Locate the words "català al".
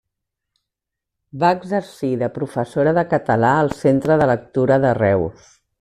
3.15-3.73